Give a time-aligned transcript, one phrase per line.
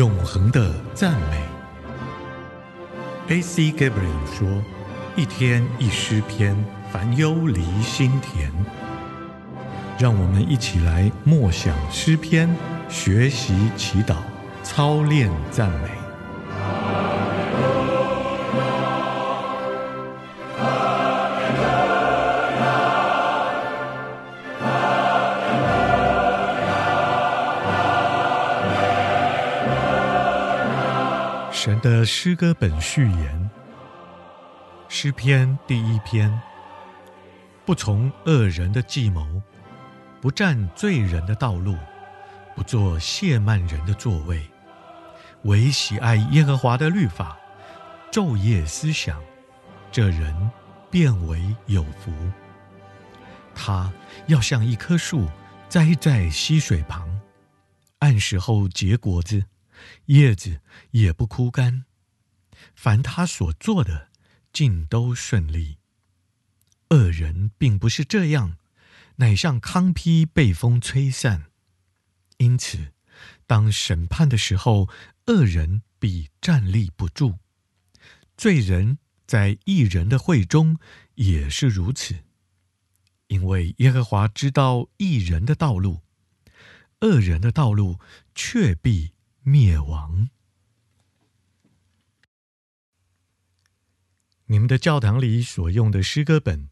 [0.00, 1.36] 永恒的赞美。
[3.28, 3.64] A.C.
[3.70, 4.48] Gabriel 说
[5.14, 6.56] ：“一天一诗篇，
[6.90, 8.50] 烦忧离心田。”
[10.00, 12.48] 让我们一起来默想诗篇，
[12.88, 14.16] 学习祈祷，
[14.62, 15.99] 操练赞美。
[31.62, 33.50] 神的诗歌本序言，
[34.88, 36.40] 诗篇第一篇：
[37.66, 39.42] 不从恶人的计谋，
[40.22, 41.76] 不占罪人的道路，
[42.56, 44.40] 不坐亵慢人的座位，
[45.42, 47.36] 唯喜爱耶和华的律法，
[48.10, 49.22] 昼夜思想，
[49.92, 50.50] 这人
[50.90, 52.10] 便为有福。
[53.54, 53.92] 他
[54.28, 55.28] 要像一棵树
[55.68, 57.20] 栽在溪水旁，
[57.98, 59.44] 按时候结果子。
[60.06, 60.60] 叶子
[60.92, 61.84] 也不枯干，
[62.74, 64.08] 凡他所做的，
[64.52, 65.78] 尽都顺利。
[66.90, 68.56] 恶人并不是这样，
[69.16, 71.46] 乃像糠秕被风吹散。
[72.38, 72.92] 因此，
[73.46, 74.88] 当审判的时候，
[75.26, 77.38] 恶人必站立不住；
[78.36, 80.78] 罪人在义人的会中
[81.14, 82.24] 也是如此。
[83.28, 86.00] 因为耶和华知道义人的道路，
[87.02, 88.00] 恶人的道路
[88.34, 90.28] 却必灭亡。
[94.46, 96.70] 你们的教堂里所用的诗歌本，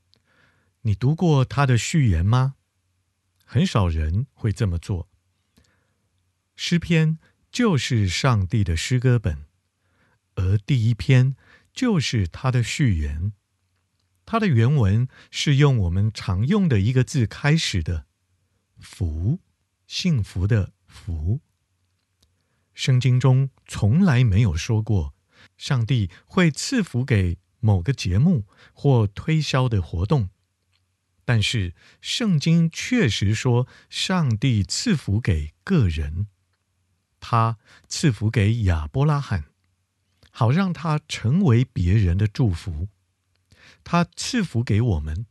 [0.82, 2.56] 你读过它的序言吗？
[3.44, 5.08] 很少人会这么做。
[6.56, 7.18] 诗篇
[7.50, 9.46] 就是上帝的诗歌本，
[10.34, 11.36] 而第一篇
[11.72, 13.32] 就是他的序言。
[14.26, 18.06] 它的原文是用我们常用的一个字开始的
[18.78, 19.38] ，“福”，
[19.86, 21.40] 幸福的“福”。
[22.78, 25.12] 圣经中从来没有说过，
[25.56, 30.30] 上帝会赐福给某个节目或推销的活动，
[31.24, 36.28] 但是圣经确实说，上帝赐福给个人，
[37.18, 39.46] 他赐福给亚伯拉罕，
[40.30, 42.86] 好让他成为别人的祝福；
[43.82, 45.26] 他赐福给我们，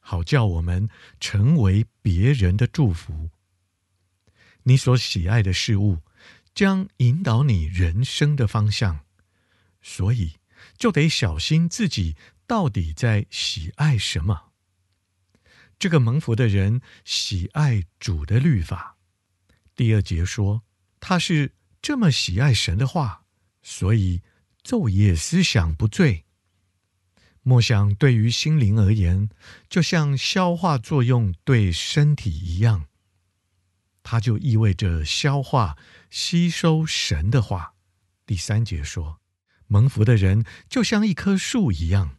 [0.00, 0.88] 好叫我们
[1.20, 3.30] 成为别人的祝福。
[4.64, 5.98] 你所喜爱的事物，
[6.54, 9.00] 将引导你人生的方向，
[9.80, 10.34] 所以
[10.76, 14.52] 就得小心自己到底在喜爱什么。
[15.78, 18.96] 这个蒙福的人喜爱主的律法。
[19.74, 20.62] 第二节说，
[21.00, 23.24] 他是这么喜爱神的话，
[23.62, 24.20] 所以
[24.62, 26.24] 昼夜思想不醉。
[27.42, 29.28] 默想对于心灵而言，
[29.68, 32.86] 就像消化作用对身体一样。
[34.12, 35.78] 它就意味着消化、
[36.10, 37.72] 吸收神的话。
[38.26, 39.22] 第三节说，
[39.68, 42.18] 蒙福的人就像一棵树一样，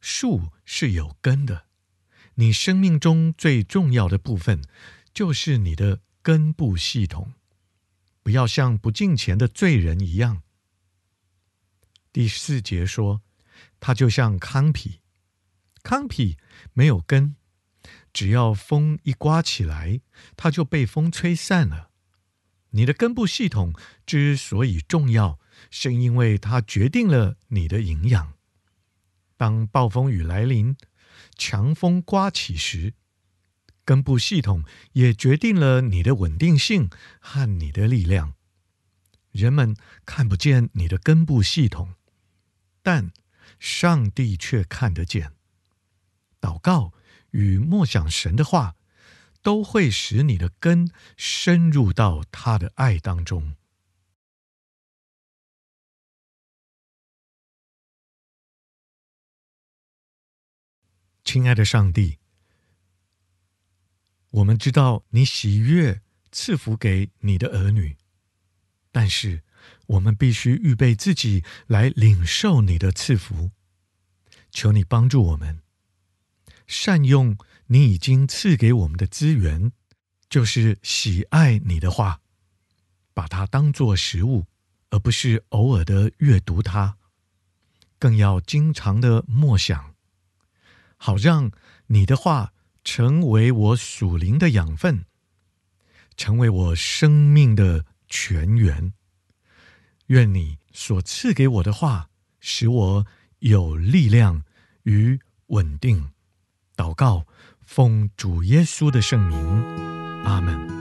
[0.00, 1.64] 树是有根的。
[2.36, 4.62] 你生命中最重要的部分，
[5.12, 7.32] 就是你的根部系统。
[8.22, 10.44] 不要像不敬虔的罪人一样。
[12.12, 13.22] 第四节说，
[13.80, 15.00] 它就像糠皮，
[15.82, 16.36] 糠皮
[16.72, 17.34] 没有根。
[18.16, 20.00] 只要风一刮起来，
[20.38, 21.90] 它就被风吹散了。
[22.70, 23.74] 你的根部系统
[24.06, 25.38] 之所以重要，
[25.70, 28.32] 是因为它决定了你的营养。
[29.36, 30.78] 当暴风雨来临、
[31.36, 32.94] 强风刮起时，
[33.84, 36.88] 根部系统也决定了你的稳定性
[37.20, 38.32] 和你的力量。
[39.30, 39.76] 人们
[40.06, 41.92] 看不见你的根部系统，
[42.82, 43.12] 但
[43.58, 45.32] 上帝却看得见。
[46.40, 46.94] 祷告。
[47.36, 48.76] 与默想神的话，
[49.42, 53.54] 都会使你的根深入到他的爱当中。
[61.22, 62.18] 亲爱的上帝，
[64.30, 66.00] 我们知道你喜悦
[66.32, 67.98] 赐福给你的儿女，
[68.90, 69.42] 但是
[69.88, 73.50] 我们必须预备自己来领受你的赐福。
[74.50, 75.65] 求你帮助我们。
[76.66, 77.36] 善用
[77.66, 79.72] 你已经赐给我们的资源，
[80.28, 82.20] 就是喜爱你的话，
[83.14, 84.46] 把它当作食物，
[84.90, 86.96] 而不是偶尔的阅读它，
[87.98, 89.94] 更要经常的默想，
[90.96, 91.50] 好让
[91.86, 92.52] 你的话
[92.84, 95.04] 成为我属灵的养分，
[96.16, 98.92] 成为我生命的泉源。
[100.06, 103.06] 愿你所赐给我的话，使我
[103.40, 104.44] 有力量
[104.84, 105.18] 与
[105.48, 106.12] 稳定。
[106.76, 107.24] 祷告
[107.64, 109.64] 奉主耶稣的圣名
[110.24, 110.76] 阿门。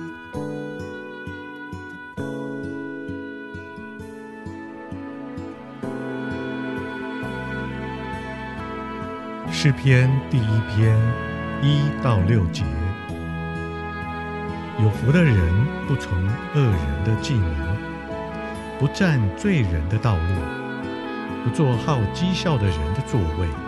[9.52, 10.96] 诗篇第一篇
[11.64, 12.64] 一到六节
[14.80, 16.12] 有福的人不从
[16.54, 17.48] 恶人的计谋
[18.78, 20.36] 不占罪人的道路
[21.44, 23.65] 不做好讥笑的人的座位。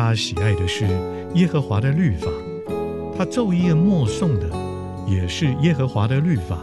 [0.00, 0.86] 他喜爱的是
[1.34, 2.30] 耶和华的律法，
[3.18, 4.48] 他昼夜默诵的
[5.08, 6.56] 也是耶和华的律法。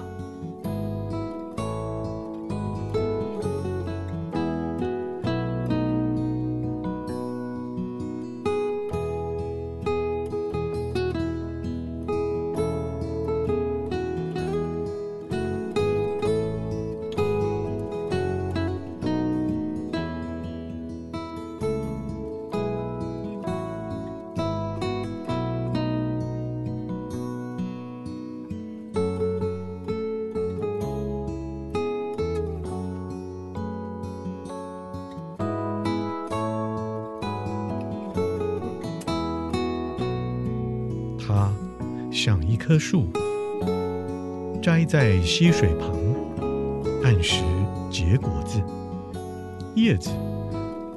[42.25, 43.06] 像一棵树，
[44.60, 45.92] 栽在溪水旁，
[47.04, 47.44] 按时
[47.92, 48.60] 结果子，
[49.75, 50.10] 叶子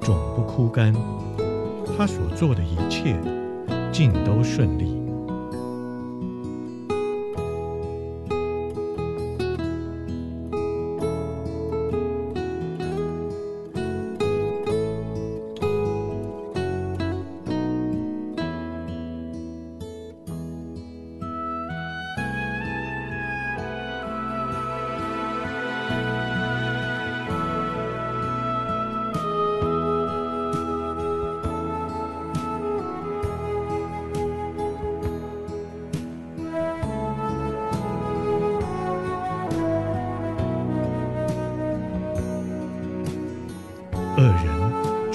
[0.00, 0.90] 总不枯干。
[1.84, 3.14] 它所做的一切，
[3.92, 4.96] 尽都顺利。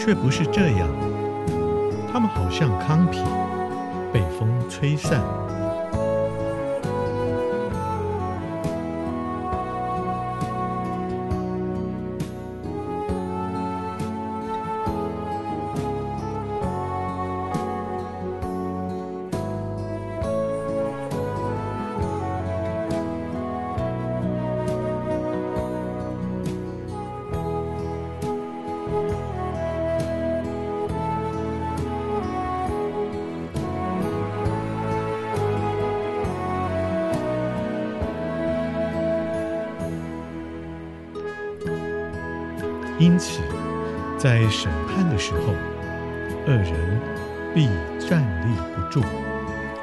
[0.06, 0.90] 却不是这样，
[2.12, 3.20] 它们好像糠皮，
[4.12, 5.22] 被风吹散。
[43.00, 43.42] 因此，
[44.18, 45.54] 在审判的时候，
[46.46, 46.74] 恶人
[47.54, 47.68] 必
[48.00, 49.02] 站立不住；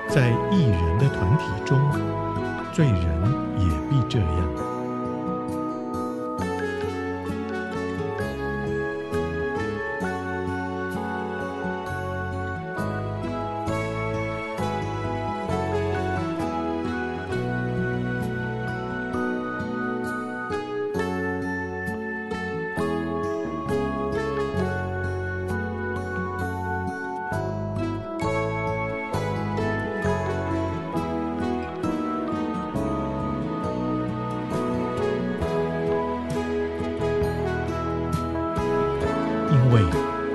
[0.08, 1.78] 在一人的团体中，
[2.72, 3.39] 罪人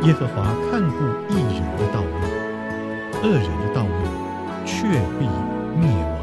[0.03, 0.97] 耶和华看顾
[1.29, 2.09] 一人的道路
[3.23, 4.05] 二人的道路
[4.65, 4.87] 却
[5.17, 5.25] 必
[5.79, 6.14] 灭亡。